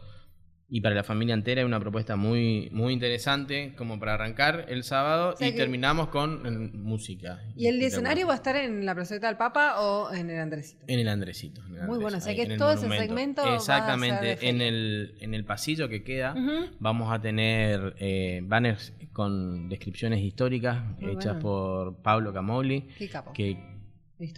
y 0.72 0.80
para 0.80 0.94
la 0.94 1.02
familia 1.02 1.34
entera, 1.34 1.62
es 1.62 1.66
una 1.66 1.80
propuesta 1.80 2.14
muy, 2.14 2.68
muy 2.72 2.92
interesante 2.92 3.74
como 3.76 3.98
para 3.98 4.14
arrancar 4.14 4.66
el 4.68 4.84
sábado 4.84 5.34
O 5.34 5.36
sea 5.36 5.48
y 5.48 5.50
que- 5.52 5.56
terminamos 5.58 6.08
con 6.08 6.46
eh, 6.46 6.70
música. 6.78 7.40
¿Y 7.56 7.66
el 7.66 7.82
escenario 7.82 8.26
va 8.28 8.34
a 8.34 8.36
estar 8.36 8.54
en 8.56 8.86
la 8.86 8.94
Placeta 8.94 9.26
del 9.26 9.36
Papa 9.36 9.80
o 9.80 10.12
en 10.14 10.30
el 10.30 10.38
Andresito? 10.38 10.84
En 10.86 11.00
el 11.00 11.08
Andresito. 11.08 11.60
en 11.62 11.66
el 11.66 11.72
Muy 11.72 11.80
Andrés, 11.80 12.00
bueno, 12.02 12.18
o 12.18 12.20
sea 12.20 12.30
ahí, 12.30 12.36
que 12.48 12.56
todo 12.56 12.72
ese 12.72 12.88
segmento 12.88 13.42
va 13.42 13.52
a 13.52 13.56
Exactamente, 13.56 14.48
en 14.48 14.60
el, 14.60 15.14
en 15.20 15.34
el 15.34 15.44
pasillo 15.44 15.88
que 15.88 16.04
queda 16.04 16.34
vamos 16.78 17.12
a 17.12 17.20
tener 17.20 17.94
eh, 17.98 18.40
banners 18.44 18.92
con 19.12 19.68
descripciones 19.68 20.20
históricas 20.20 20.82
Muy 21.00 21.12
hechas 21.12 21.24
bueno. 21.34 21.40
por 21.40 21.96
Pablo 22.02 22.32
Camogli, 22.32 22.82
Qué 22.96 23.08
capo. 23.08 23.32
que 23.32 23.58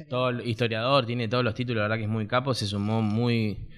todo 0.08 0.30
historiador 0.42 1.04
tiene 1.04 1.28
todos 1.28 1.44
los 1.44 1.54
títulos, 1.54 1.78
la 1.80 1.82
verdad 1.88 1.96
que 1.96 2.04
es 2.04 2.08
muy 2.08 2.26
capo, 2.26 2.54
se 2.54 2.66
sumó 2.66 3.02
muy 3.02 3.68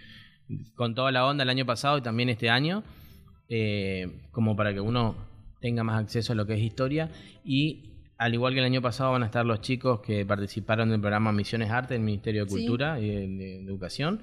con 0.75 0.95
toda 0.95 1.11
la 1.13 1.27
onda 1.27 1.43
el 1.45 1.51
año 1.51 1.67
pasado 1.67 1.99
y 1.99 2.03
también 2.03 2.29
este 2.29 2.51
año, 2.51 2.83
eh, 3.49 4.09
como 4.31 4.57
para 4.57 4.73
que 4.73 4.81
uno 4.81 5.15
tenga 5.61 5.83
más 5.85 6.01
acceso 6.03 6.33
a 6.33 6.37
lo 6.37 6.47
que 6.47 6.55
es 6.55 6.61
historia 6.61 7.11
y 7.45 7.91
al 8.19 8.33
igual 8.35 8.53
que 8.55 8.61
el 8.61 8.67
año 8.67 8.81
pasado 8.83 9.13
van 9.13 9.23
a 9.23 9.27
estar 9.27 9.45
los 9.45 9.61
chicos 9.61 10.01
que 10.01 10.25
participaron 10.25 10.91
del 10.91 11.01
programa 11.01 11.33
Misiones 11.33 11.71
Arte 11.71 11.95
del 11.95 12.03
Ministerio 12.03 12.45
de 12.45 12.51
Sí. 12.51 12.57
Cultura 12.57 13.01
y 13.01 13.09
de, 13.09 13.63
Educación 13.65 14.21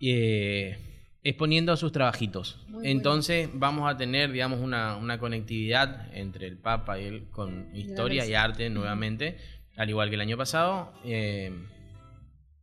eh, 0.00 0.76
exponiendo 1.22 1.76
sus 1.76 1.92
trabajitos. 1.92 2.58
Muy 2.64 2.72
bueno. 2.74 2.90
Entonces 2.90 3.48
vamos 3.54 3.90
a 3.90 3.96
tener, 3.96 4.32
digamos, 4.32 4.60
una, 4.60 4.96
una 4.96 5.18
conectividad 5.18 6.14
entre 6.14 6.46
el 6.46 6.58
Papa 6.58 6.98
y 7.00 7.04
él 7.04 7.24
con 7.30 7.74
historia 7.74 8.26
y 8.26 8.34
arte 8.34 8.68
nuevamente, 8.70 9.38
al 9.76 9.88
igual 9.88 10.08
que 10.08 10.16
el 10.16 10.20
año 10.20 10.36
pasado. 10.36 10.92
eh, 11.04 11.52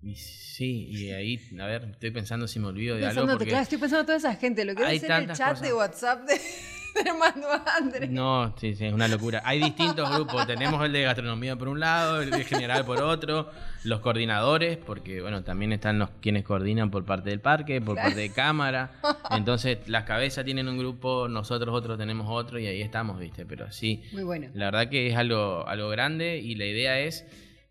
y 0.04 0.16
sí, 0.16 0.88
y 0.90 1.12
ahí, 1.12 1.40
a 1.60 1.66
ver, 1.68 1.90
estoy 1.92 2.12
pensando 2.12 2.48
si 2.48 2.60
me 2.60 2.68
olvido 2.68 2.96
de 2.96 3.06
algo. 3.06 3.10
Pensándote, 3.10 3.38
Porque 3.38 3.50
claro, 3.50 3.64
estoy 3.64 3.78
pensando 3.78 4.00
en 4.02 4.06
toda 4.08 4.18
esa 4.18 4.36
gente. 4.36 4.66
Lo 4.66 4.76
que 4.76 4.84
debe 4.84 5.00
ser 5.00 5.12
el 5.12 5.28
chat 5.28 5.50
cosas. 5.50 5.62
de 5.62 5.74
WhatsApp 5.74 6.28
de, 6.28 6.42
entre 6.96 7.14
Manduá 7.14 7.64
Andrés. 7.78 8.10
No, 8.10 8.56
sí, 8.58 8.74
sí, 8.74 8.86
es 8.86 8.94
una 8.94 9.08
locura. 9.08 9.44
Hay 9.46 9.62
distintos 9.62 10.12
grupos. 10.12 10.48
Tenemos 10.48 10.84
el 10.84 10.92
de 10.92 11.04
gastronomía 11.04 11.56
por 11.56 11.68
un 11.68 11.80
lado, 11.80 12.22
el 12.22 12.32
de 12.32 12.44
general 12.46 12.84
por 12.84 13.00
otro, 13.02 13.52
los 13.84 14.00
coordinadores, 14.00 14.78
porque 14.78 15.22
bueno, 15.22 15.44
también 15.44 15.72
están 15.72 16.00
los 16.00 16.10
quienes 16.20 16.44
coordinan 16.46 16.90
por 16.90 17.06
parte 17.06 17.30
del 17.30 17.40
parque, 17.40 17.80
por 17.80 17.96
parte 17.96 18.20
de 18.20 18.32
cámara. 18.32 18.94
Entonces, 19.30 19.88
las 19.88 20.06
cabezas 20.06 20.46
tienen 20.46 20.68
un 20.68 20.80
grupo, 20.80 21.28
nosotros 21.28 21.76
otros 21.76 22.00
tenemos 22.00 22.26
otro 22.28 22.58
y 22.58 22.66
ahí 22.66 22.82
estamos, 22.82 23.20
¿viste? 23.20 23.46
Pero 23.46 23.72
sí, 23.72 24.04
Muy 24.14 24.24
bueno. 24.24 24.48
la 24.56 24.66
verdad 24.66 24.90
que 24.90 25.08
es 25.08 25.16
algo, 25.16 25.68
algo 25.68 25.90
grande 25.90 26.38
y 26.40 26.56
la 26.56 26.66
idea 26.66 27.00
es 27.00 27.26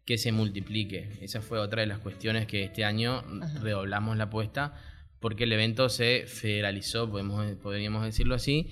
que 0.05 0.19
se 0.19 0.33
multiplique. 0.33 1.09
Esa 1.21 1.41
fue 1.41 1.59
otra 1.59 1.83
de 1.83 1.87
las 1.87 1.99
cuestiones 1.99 2.47
que 2.47 2.65
este 2.65 2.85
año 2.85 3.23
redoblamos 3.63 4.17
la 4.17 4.25
apuesta 4.25 4.75
porque 5.21 5.45
el 5.45 5.53
evento 5.53 5.89
se 5.91 6.25
federalizó, 6.27 7.11
podemos, 7.11 7.45
podríamos 7.57 8.05
decirlo 8.05 8.35
así, 8.35 8.71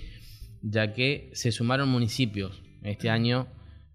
ya 0.61 0.93
que 0.93 1.29
se 1.33 1.51
sumaron 1.51 1.89
municipios. 1.89 2.61
Este 2.81 3.09
año, 3.11 3.47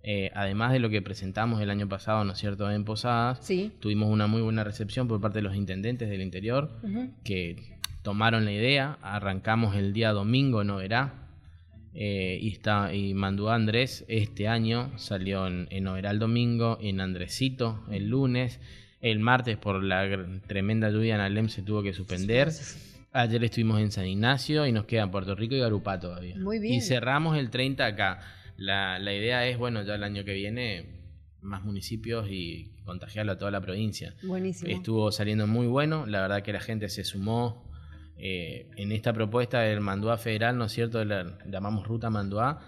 eh, 0.03 0.31
además 0.35 0.73
de 0.73 0.79
lo 0.79 0.89
que 0.89 1.03
presentamos 1.03 1.61
el 1.61 1.69
año 1.71 1.89
pasado, 1.89 2.25
¿no 2.25 2.33
es 2.33 2.39
cierto?, 2.39 2.71
en 2.71 2.85
Posadas, 2.85 3.45
Sí. 3.45 3.73
tuvimos 3.81 4.09
una 4.09 4.29
muy 4.29 4.41
buena 4.41 4.63
recepción 4.63 5.09
por 5.09 5.21
parte 5.21 5.39
de 5.39 5.43
los 5.43 5.57
intendentes 5.57 6.09
del 6.09 6.21
interior 6.23 6.79
que 7.25 7.79
tomaron 8.03 8.45
la 8.45 8.53
idea. 8.53 8.99
Arrancamos 9.03 9.75
el 9.75 9.93
día 9.93 10.13
domingo 10.13 10.63
en 10.63 10.71
Oberá. 10.71 11.24
Eh, 11.95 12.39
y, 12.41 12.49
está, 12.49 12.93
y 12.93 13.15
Manduá 13.15 13.55
Andrés 13.55 14.05
este 14.09 14.49
año 14.49 14.91
salió 14.99 15.47
en, 15.47 15.69
en 15.71 15.87
Oberá 15.87 16.11
el 16.11 16.19
domingo, 16.19 16.79
en 16.81 17.01
Andresito 17.01 17.85
el 17.91 18.09
lunes. 18.09 18.61
El 19.01 19.21
martes, 19.21 19.59
por 19.59 19.83
la 19.83 20.09
tremenda 20.47 20.89
lluvia 20.91 21.15
en 21.17 21.21
Alem, 21.21 21.49
se 21.49 21.63
tuvo 21.63 21.83
que 21.83 21.93
suspender. 21.93 22.51
Ayer 23.13 23.45
estuvimos 23.45 23.79
en 23.81 23.93
San 23.93 24.07
Ignacio 24.07 24.67
y 24.67 24.73
nos 24.73 24.87
quedan 24.87 25.11
Puerto 25.11 25.35
Rico 25.35 25.55
y 25.55 25.61
Garupá 25.61 26.01
todavía. 26.01 26.37
Muy 26.39 26.59
bien. 26.59 26.75
Y 26.75 26.81
cerramos 26.81 27.37
el 27.37 27.51
30 27.51 27.85
acá. 27.85 28.21
La, 28.57 28.99
la 28.99 29.13
idea 29.13 29.47
es, 29.47 29.59
bueno, 29.59 29.83
ya 29.83 29.97
el 29.97 30.05
año 30.05 30.25
que 30.25 30.33
viene, 30.33 30.87
más 31.43 31.63
municipios 31.63 32.29
y 32.31 32.73
contagiarlo 32.85 33.33
a 33.33 33.39
toda 33.39 33.51
la 33.51 33.61
provincia. 33.61 34.15
Buenísimo. 34.23 34.71
Estuvo 34.71 35.13
saliendo 35.13 35.47
muy 35.47 35.67
bueno, 35.67 36.07
la 36.07 36.23
verdad 36.23 36.43
que 36.43 36.53
la 36.53 36.61
gente 36.61 36.89
se 36.89 37.05
sumó 37.05 37.71
eh, 38.17 38.69
en 38.77 38.93
esta 38.93 39.13
propuesta 39.13 39.61
del 39.61 39.81
Manduá 39.81 40.17
Federal, 40.17 40.57
¿no 40.57 40.67
es 40.67 40.73
cierto? 40.73 41.05
La 41.05 41.37
llamamos 41.47 41.87
Ruta 41.87 42.11
Manduá. 42.11 42.61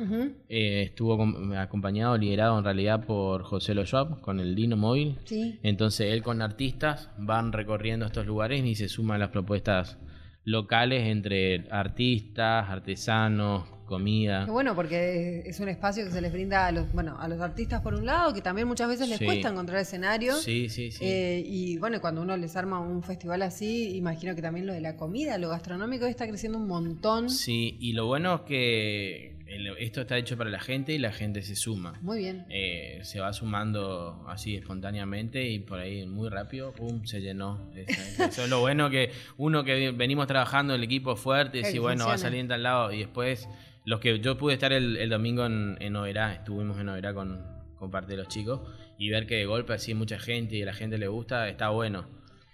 Eh, 0.48 0.82
estuvo 0.82 1.16
com- 1.16 1.52
acompañado, 1.52 2.16
liderado 2.18 2.58
en 2.58 2.64
realidad 2.64 3.04
por 3.06 3.42
José 3.44 3.74
Lo 3.74 3.84
Schwab 3.86 4.20
con 4.20 4.40
el 4.40 4.54
Dino 4.54 4.76
Móvil. 4.76 5.18
Sí. 5.24 5.58
Entonces 5.62 6.12
él 6.12 6.22
con 6.22 6.42
artistas 6.42 7.10
van 7.18 7.52
recorriendo 7.52 8.06
estos 8.06 8.26
lugares 8.26 8.64
y 8.64 8.74
se 8.74 8.88
suman 8.88 9.20
las 9.20 9.30
propuestas 9.30 9.98
locales 10.46 11.04
entre 11.08 11.66
artistas, 11.70 12.70
artesanos, 12.70 13.64
comida. 13.84 14.44
Qué 14.46 14.50
bueno, 14.52 14.74
porque 14.74 15.42
es 15.44 15.60
un 15.60 15.68
espacio 15.68 16.04
que 16.04 16.10
se 16.10 16.20
les 16.20 16.32
brinda 16.32 16.66
a 16.66 16.72
los, 16.72 16.90
bueno, 16.92 17.16
a 17.20 17.28
los 17.28 17.40
artistas 17.40 17.82
por 17.82 17.94
un 17.94 18.06
lado, 18.06 18.32
que 18.32 18.40
también 18.40 18.66
muchas 18.66 18.88
veces 18.88 19.08
les 19.08 19.18
Sí. 19.18 19.24
cuesta 19.24 19.48
encontrar 19.48 19.80
escenarios. 19.80 20.42
Sí, 20.42 20.68
sí, 20.68 20.90
sí. 20.90 21.04
Eh, 21.04 21.42
y 21.46 21.78
bueno, 21.78 22.00
cuando 22.00 22.22
uno 22.22 22.36
les 22.36 22.56
arma 22.56 22.80
un 22.80 23.02
festival 23.02 23.42
así, 23.42 23.96
imagino 23.96 24.34
que 24.34 24.42
también 24.42 24.66
lo 24.66 24.72
de 24.72 24.80
la 24.80 24.96
comida, 24.96 25.36
lo 25.38 25.48
gastronómico 25.50 26.06
está 26.06 26.26
creciendo 26.28 26.58
un 26.58 26.66
montón. 26.68 27.28
Sí, 27.30 27.76
y 27.80 27.92
lo 27.92 28.06
bueno 28.06 28.34
es 28.36 28.40
que 28.42 29.35
el- 29.46 29.68
esto 29.78 30.00
está 30.00 30.18
hecho 30.18 30.36
para 30.36 30.50
la 30.50 30.60
gente 30.60 30.92
y 30.92 30.98
la 30.98 31.12
gente 31.12 31.42
se 31.42 31.56
suma. 31.56 31.94
Muy 32.02 32.18
bien. 32.18 32.44
Eh, 32.50 33.00
se 33.02 33.20
va 33.20 33.32
sumando 33.32 34.24
así 34.28 34.56
espontáneamente 34.56 35.48
y 35.48 35.58
por 35.60 35.78
ahí 35.78 36.06
muy 36.06 36.28
rápido, 36.28 36.72
pum, 36.72 37.04
se 37.04 37.20
llenó. 37.20 37.70
Eso, 37.74 38.42
es 38.44 38.50
lo 38.50 38.60
bueno 38.60 38.90
que 38.90 39.12
uno 39.36 39.64
que 39.64 39.90
venimos 39.92 40.26
trabajando 40.26 40.74
el 40.74 40.82
equipo 40.82 41.16
fuerte, 41.16 41.60
y 41.60 41.78
bueno, 41.78 42.06
va 42.06 42.14
a 42.14 42.18
salir 42.18 42.40
en 42.40 42.48
tal 42.48 42.62
lado 42.62 42.92
y 42.92 42.98
después 42.98 43.48
los 43.84 44.00
que 44.00 44.18
yo 44.20 44.36
pude 44.36 44.54
estar 44.54 44.72
el, 44.72 44.96
el 44.96 45.08
domingo 45.10 45.46
en, 45.46 45.76
en 45.80 45.94
Oberá, 45.96 46.32
estuvimos 46.34 46.78
en 46.80 46.88
Oberá 46.88 47.14
con, 47.14 47.40
con 47.76 47.90
parte 47.90 48.12
de 48.12 48.18
los 48.18 48.28
chicos 48.28 48.60
y 48.98 49.10
ver 49.10 49.26
que 49.26 49.36
de 49.36 49.46
golpe 49.46 49.74
así 49.74 49.94
mucha 49.94 50.18
gente 50.18 50.56
y 50.56 50.62
a 50.62 50.66
la 50.66 50.74
gente 50.74 50.98
le 50.98 51.06
gusta, 51.08 51.48
está 51.48 51.68
bueno. 51.68 52.06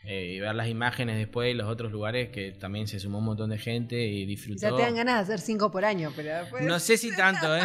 Eh, 0.04 0.32
y 0.35 0.40
ver 0.40 0.54
las 0.56 0.66
imágenes 0.66 1.16
después 1.16 1.47
de 1.47 1.54
los 1.54 1.68
otros 1.68 1.92
lugares 1.92 2.30
que 2.30 2.50
también 2.50 2.88
se 2.88 2.99
sumó 2.99 3.18
un 3.18 3.25
montón 3.25 3.50
de 3.50 3.59
gente 3.59 4.04
y 4.04 4.26
disfrutó. 4.26 4.61
Ya 4.61 4.75
te 4.75 4.82
dan 4.82 4.97
ganas 4.97 5.16
de 5.16 5.35
hacer 5.35 5.44
cinco 5.44 5.71
por 5.71 5.85
año, 5.85 6.12
pero 6.16 6.38
después... 6.38 6.64
No 6.64 6.80
sé 6.80 6.97
si 6.97 7.14
tanto, 7.16 7.56
¿eh? 7.56 7.62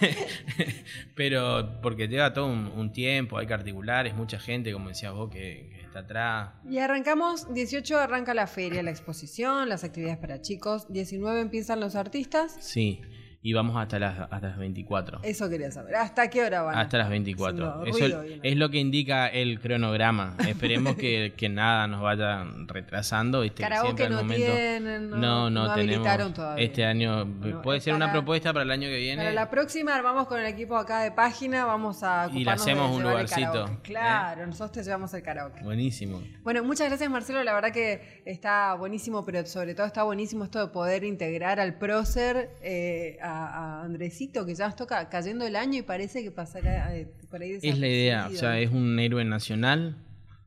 Pero 1.14 1.80
porque 1.82 2.08
lleva 2.08 2.32
todo 2.32 2.46
un, 2.46 2.66
un 2.66 2.92
tiempo, 2.92 3.36
hay 3.36 3.46
que 3.46 3.52
articulares, 3.52 4.14
mucha 4.14 4.38
gente, 4.38 4.72
como 4.72 4.88
decías 4.88 5.12
vos, 5.12 5.30
que, 5.30 5.68
que 5.70 5.82
está 5.82 6.00
atrás. 6.00 6.50
Y 6.68 6.78
arrancamos, 6.78 7.52
18 7.52 7.98
arranca 7.98 8.32
la 8.32 8.46
feria, 8.46 8.82
la 8.82 8.90
exposición, 8.90 9.68
las 9.68 9.84
actividades 9.84 10.18
para 10.18 10.40
chicos, 10.40 10.90
19 10.90 11.40
empiezan 11.40 11.78
los 11.80 11.94
artistas. 11.94 12.56
Sí, 12.60 13.02
y 13.42 13.54
vamos 13.54 13.74
hasta 13.76 13.98
las, 13.98 14.18
hasta 14.30 14.48
las 14.48 14.58
24. 14.58 15.20
Eso 15.22 15.48
quería 15.48 15.70
saber. 15.70 15.94
¿Hasta 15.94 16.28
qué 16.28 16.42
hora 16.44 16.60
van? 16.62 16.76
Hasta 16.78 16.98
las 16.98 17.08
24. 17.08 17.66
Haciendo 17.66 17.86
Eso 17.86 17.98
ruido, 17.98 18.22
bien. 18.22 18.40
es 18.42 18.56
lo 18.56 18.68
que 18.68 18.78
indica 18.78 19.28
el 19.28 19.60
cronograma. 19.60 20.36
Esperemos 20.46 20.96
que, 20.96 21.32
que 21.38 21.48
nada 21.48 21.86
nos 21.86 22.02
vaya 22.02 22.44
retrasando. 22.66 23.40
¿viste? 23.40 23.64
Siempre 23.66 24.04
al 24.06 24.10
no 24.12 24.16
momento- 24.18 24.44
tienen, 24.52 25.10
no- 25.10 25.16
no, 25.16 25.50
no, 25.50 25.66
no 25.68 25.74
tenemos. 25.74 26.34
todavía. 26.34 26.62
Este 26.64 26.84
año 26.84 27.24
Bueno, 27.24 27.62
puede 27.62 27.80
ser 27.80 27.94
una 27.94 28.12
propuesta 28.12 28.52
para 28.52 28.64
el 28.64 28.70
año 28.70 28.88
que 28.88 28.98
viene. 28.98 29.22
Para 29.22 29.32
la 29.34 29.48
próxima 29.48 29.94
armamos 29.94 30.26
con 30.26 30.38
el 30.38 30.46
equipo 30.46 30.76
acá 30.76 31.00
de 31.02 31.10
página, 31.12 31.64
vamos 31.64 32.02
a 32.02 32.28
Y 32.34 32.44
le 32.44 32.50
hacemos 32.50 32.90
de 32.90 32.96
un 32.98 33.02
lugarcito. 33.04 33.66
¿eh? 33.68 33.78
Claro, 33.82 34.46
nosotros 34.46 34.72
te 34.72 34.82
llevamos 34.82 35.14
el 35.14 35.22
karaoke. 35.22 35.62
Buenísimo. 35.62 36.22
Bueno, 36.42 36.62
muchas 36.62 36.88
gracias 36.88 37.08
Marcelo, 37.10 37.42
la 37.42 37.54
verdad 37.54 37.72
que 37.72 38.22
está 38.26 38.74
buenísimo, 38.74 39.24
pero 39.24 39.46
sobre 39.46 39.74
todo 39.74 39.86
está 39.86 40.02
buenísimo 40.02 40.44
esto 40.44 40.60
de 40.66 40.70
poder 40.72 41.04
integrar 41.04 41.58
al 41.58 41.78
prócer, 41.78 42.50
eh, 42.62 43.16
a, 43.22 43.29
a 43.32 43.82
Andresito, 43.82 44.44
que 44.46 44.54
ya 44.54 44.66
nos 44.66 44.76
toca 44.76 45.08
cayendo 45.08 45.46
el 45.46 45.56
año 45.56 45.78
y 45.78 45.82
parece 45.82 46.22
que 46.22 46.30
pasará 46.30 46.96
eh, 46.96 47.12
por 47.30 47.42
ahí 47.42 47.58
Es 47.62 47.78
la 47.78 47.88
idea, 47.88 48.28
o 48.28 48.36
sea, 48.36 48.58
es 48.60 48.70
un 48.70 48.98
héroe 48.98 49.24
nacional, 49.24 49.96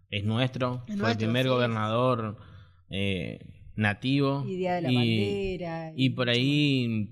es 0.10 0.24
nuestro, 0.24 0.84
Es 0.88 0.96
fue 0.96 0.96
nuestro, 0.98 1.12
el 1.12 1.18
primer 1.18 1.44
sí. 1.44 1.50
gobernador 1.50 2.38
eh, 2.90 3.40
nativo. 3.76 4.44
Y 4.48 4.58
Día 4.58 4.76
de 4.76 4.82
la 4.82 4.92
Bandera. 4.92 5.94
y 5.96 6.10
por 6.12 6.30
ahí 6.30 7.10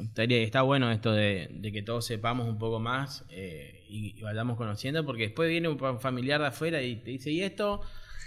estaría, 0.00 0.38
está 0.42 0.62
bueno 0.62 0.90
esto 0.90 1.12
de, 1.12 1.48
de 1.52 1.72
que 1.72 1.82
todos 1.82 2.06
sepamos 2.06 2.48
un 2.48 2.58
poco 2.58 2.80
más 2.80 3.24
eh, 3.30 3.84
y, 3.88 4.18
y 4.18 4.22
vayamos 4.22 4.56
conociendo, 4.56 5.04
porque 5.04 5.24
después 5.24 5.48
viene 5.48 5.68
un 5.68 6.00
familiar 6.00 6.40
de 6.40 6.46
afuera 6.48 6.82
y 6.82 6.96
te 6.96 7.10
dice, 7.12 7.30
¿y 7.30 7.42
esto? 7.42 7.80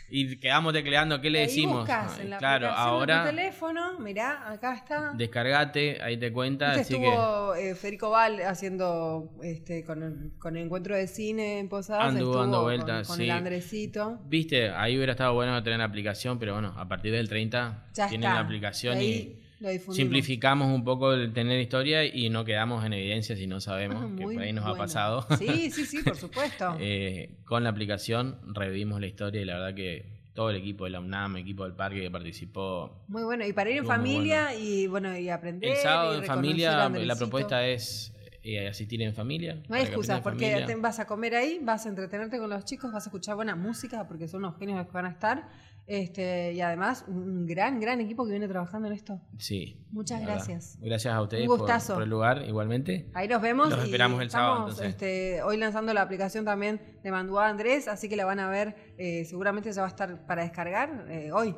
Y 0.09 0.37
quedamos 0.37 0.71
tecleando, 0.73 1.19
¿qué 1.19 1.29
le 1.29 1.39
Ahí 1.39 1.45
decimos? 1.47 1.79
buscas 1.79 2.19
en 2.19 2.29
la 2.29 2.37
claro, 2.37 2.67
aplicación 2.67 2.99
de 2.99 3.05
tu 3.05 3.11
ahora 3.11 3.23
teléfono, 3.25 3.99
mirá, 3.99 4.51
acá 4.51 4.75
está. 4.75 5.13
descargate, 5.15 6.01
ahí 6.01 6.17
te 6.17 6.31
cuenta, 6.31 6.75
Viste, 6.75 6.81
así 6.81 6.99
que 6.99 7.07
estuvo 7.09 7.55
eh, 7.55 7.75
Federico 7.75 8.09
Val 8.11 8.41
haciendo 8.43 9.31
este 9.41 9.83
con 9.83 10.03
el, 10.03 10.31
con 10.37 10.55
el 10.57 10.65
encuentro 10.65 10.95
de 10.95 11.07
cine 11.07 11.59
en 11.59 11.69
Posadas. 11.69 12.05
Anduvo 12.09 12.37
dando 12.37 12.61
vueltas, 12.63 13.07
con, 13.07 13.17
sí. 13.17 13.23
el 13.23 13.31
Andresito. 13.31 14.19
Viste, 14.25 14.69
ahí 14.69 14.95
hubiera 14.95 15.13
estado 15.13 15.33
bueno 15.33 15.61
tener 15.63 15.79
la 15.79 15.85
aplicación, 15.85 16.37
pero 16.37 16.53
bueno, 16.53 16.73
a 16.77 16.87
partir 16.87 17.11
del 17.11 17.27
30 17.27 17.85
Ya 17.93 18.07
tienen 18.07 18.29
está. 18.29 18.35
la 18.35 18.45
aplicación 18.45 19.01
Y 19.01 19.39
lo 19.65 19.93
simplificamos 19.93 20.67
un 20.73 20.83
poco 20.83 21.13
el 21.13 21.33
tener 21.33 21.59
historia 21.59 22.05
y 22.05 22.29
no 22.29 22.45
quedamos 22.45 22.85
en 22.85 22.93
evidencia 22.93 23.35
si 23.35 23.47
no 23.47 23.59
sabemos, 23.59 24.03
Ah, 24.03 24.15
que 24.17 24.23
por 24.23 24.39
ahí 24.39 24.53
nos 24.53 24.65
ha 24.65 24.75
pasado. 24.75 25.25
Sí, 25.37 25.71
sí, 25.71 25.85
sí, 25.85 26.03
por 26.03 26.15
supuesto. 26.17 26.77
Eh, 26.79 27.31
con 27.45 27.63
la 27.63 27.69
aplicación 27.69 28.39
revivimos 28.53 28.99
la 28.99 29.07
historia 29.07 29.41
y 29.41 29.45
la 29.45 29.55
verdad 29.55 29.75
que 29.75 30.05
todo 30.33 30.49
el 30.49 30.57
equipo 30.57 30.83
de 30.83 30.91
la 30.91 30.99
UNAM, 30.99 31.37
equipo 31.37 31.63
del 31.63 31.73
parque 31.73 32.01
que 32.01 32.11
participó. 32.11 33.05
Muy 33.07 33.23
bueno. 33.23 33.45
Y 33.45 33.53
para 33.53 33.69
ir 33.69 33.77
en 33.77 33.85
familia 33.85 34.53
y 34.53 34.85
bueno, 34.87 35.17
y 35.17 35.29
aprender. 35.29 35.71
El 35.71 35.77
sábado 35.77 36.15
y 36.15 36.17
en 36.19 36.25
familia, 36.25 36.89
la 36.89 37.15
propuesta 37.15 37.65
es 37.65 38.13
eh, 38.43 38.67
asistir 38.67 39.01
en 39.01 39.13
familia. 39.15 39.55
No 39.55 39.75
hay 39.75 39.81
para 39.81 39.83
que 39.83 39.85
excusa, 39.87 40.17
aprendan 40.17 40.49
en 40.49 40.53
porque 40.59 40.73
te 40.73 40.79
vas 40.79 40.99
a 40.99 41.07
comer 41.07 41.35
ahí, 41.35 41.59
vas 41.63 41.85
a 41.85 41.89
entretenerte 41.89 42.37
con 42.37 42.49
los 42.49 42.63
chicos, 42.65 42.91
vas 42.91 43.05
a 43.05 43.09
escuchar 43.09 43.35
buena 43.35 43.55
música, 43.55 44.07
porque 44.07 44.27
son 44.27 44.43
unos 44.45 44.59
genios 44.59 44.77
los 44.77 44.87
que 44.87 44.93
van 44.93 45.05
a 45.05 45.09
estar. 45.09 45.49
Este, 45.87 46.53
y 46.53 46.61
además, 46.61 47.05
un 47.07 47.45
gran, 47.45 47.79
gran 47.79 48.01
equipo 48.01 48.25
que 48.25 48.31
viene 48.31 48.47
trabajando 48.47 48.87
en 48.87 48.93
esto. 48.95 49.21
Sí. 49.37 49.85
Muchas 49.91 50.19
verdad. 50.19 50.35
gracias. 50.35 50.79
Gracias 50.81 51.13
a 51.13 51.21
ustedes 51.21 51.43
Un 51.43 51.47
por, 51.47 51.59
gustazo. 51.59 51.93
por 51.93 52.03
el 52.03 52.09
lugar, 52.09 52.43
igualmente. 52.47 53.09
Ahí 53.13 53.27
nos 53.27 53.41
vemos. 53.41 53.69
Los 53.69 53.79
y 53.79 53.83
esperamos 53.83 54.21
el 54.21 54.29
sábado, 54.31 54.69
entonces. 54.69 54.87
este, 54.87 55.43
hoy 55.43 55.57
lanzando 55.57 55.93
la 55.93 56.01
aplicación 56.01 56.43
también 56.43 56.81
de 57.03 57.11
Manduá 57.11 57.49
Andrés, 57.49 57.87
así 57.87 58.09
que 58.09 58.15
la 58.15 58.25
van 58.25 58.39
a 58.39 58.49
ver, 58.49 58.75
eh, 58.97 59.25
seguramente 59.25 59.71
ya 59.71 59.81
va 59.81 59.87
a 59.87 59.89
estar 59.89 60.25
para 60.25 60.41
descargar 60.41 61.05
eh, 61.09 61.31
hoy. 61.31 61.55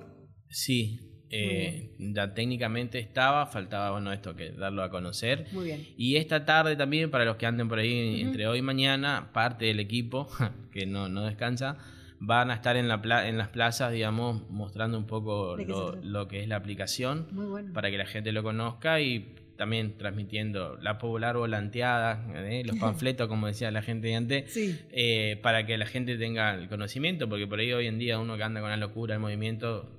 Sí, 0.50 1.00
eh, 1.30 1.96
ya 1.98 2.34
técnicamente 2.34 3.00
estaba, 3.00 3.46
faltaba 3.48 3.92
bueno 3.92 4.12
esto 4.14 4.36
que 4.36 4.52
darlo 4.52 4.84
a 4.84 4.90
conocer. 4.90 5.48
Muy 5.52 5.66
bien. 5.66 5.88
Y 5.98 6.18
esta 6.18 6.46
tarde 6.46 6.76
también, 6.76 7.12
para 7.12 7.24
los 7.26 7.38
que 7.38 7.46
anden 7.46 7.68
por 7.68 7.80
ahí 7.80 8.22
entre 8.22 8.48
hoy 8.48 8.60
y 8.60 8.62
mañana, 8.62 9.32
parte 9.34 9.66
del 9.66 9.80
equipo, 9.80 10.28
que 10.72 10.86
no, 10.86 11.08
no 11.08 11.26
descansa, 11.26 11.78
van 12.20 12.50
a 12.52 12.56
estar 12.56 12.76
en, 12.78 12.88
la 12.88 13.02
pla- 13.02 13.28
en 13.28 13.38
las 13.38 13.50
plazas, 13.50 13.92
digamos, 13.92 14.50
mostrando 14.50 14.98
un 14.98 15.06
poco 15.06 15.56
¿De 15.56 15.66
qué 15.66 15.74
se 15.74 16.06
lo, 16.06 16.28
que 16.28 16.42
es 16.42 16.48
la 16.48 16.56
aplicación, 16.56 17.28
bueno. 17.32 17.74
para 17.74 17.90
que 17.92 17.98
la 17.98 18.06
gente 18.06 18.32
lo 18.32 18.42
conozca 18.44 19.00
y 19.02 19.36
también 19.56 19.98
transmitiendo 19.98 20.78
la 20.78 20.98
popular 21.00 21.36
volanteada, 21.38 22.24
¿eh? 22.36 22.64
los 22.66 22.76
panfletos, 22.80 23.28
como 23.28 23.48
decía 23.48 23.72
la 23.72 23.82
gente 23.82 24.08
de 24.08 24.16
antes, 24.16 24.52
Sí. 24.54 24.80
eh, 24.92 25.40
para 25.44 25.66
que 25.66 25.78
la 25.78 25.86
gente 25.86 26.18
tenga 26.18 26.54
el 26.56 26.68
conocimiento, 26.70 27.28
porque 27.30 27.48
por 27.48 27.60
ahí 27.60 27.72
hoy 27.74 27.88
en 27.88 27.98
día 28.00 28.20
uno 28.20 28.36
que 28.38 28.44
anda 28.44 28.62
con 28.62 28.70
la 28.70 28.78
locura, 28.78 29.16
el 29.16 29.20
movimiento, 29.22 29.90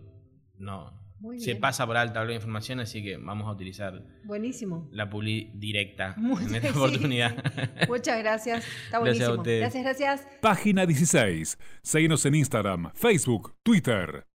no, 0.58 0.97
Muy 1.20 1.40
se 1.40 1.46
bien. 1.52 1.60
pasa 1.60 1.84
por 1.86 1.96
alta 1.96 2.24
la 2.24 2.32
información, 2.34 2.78
así 2.80 3.02
que 3.02 3.16
vamos 3.16 3.48
a 3.48 3.52
utilizar 3.52 4.04
Buenísimo. 4.24 4.88
la 4.92 5.10
publi 5.10 5.50
directa 5.54 6.14
Muy 6.18 6.44
en 6.44 6.54
esta 6.54 6.72
sí. 6.72 6.78
oportunidad. 6.78 7.34
Muchas 7.88 8.18
gracias. 8.18 8.64
Está 8.84 9.00
Gracias 9.00 9.28
a 9.28 9.32
buenísimo. 9.32 9.42
Gracias, 9.42 9.82
gracias. 9.82 10.28
Página 10.40 10.86
16. 10.86 11.58
Seguinos 11.82 12.24
en 12.26 12.34
Instagram, 12.36 12.92
Facebook, 12.94 13.54
Twitter. 13.64 14.27